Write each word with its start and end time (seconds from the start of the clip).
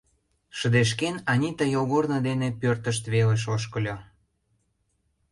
Шыдешкен, 0.57 1.15
Анита 1.31 1.65
йолгорно 1.73 2.17
дене 2.27 2.49
пӧртышт 2.61 3.03
велыш 3.13 3.43
ошкыльо. 3.55 3.95